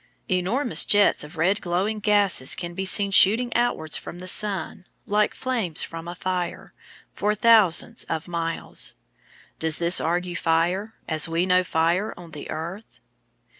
[0.29, 5.35] Enormous jets of red glowing gases can be seen shooting outwards from the sun, like
[5.35, 6.73] flames from a fire,
[7.13, 8.95] for thousands of miles.
[9.59, 12.99] Does this argue fire, as we know fire on the earth?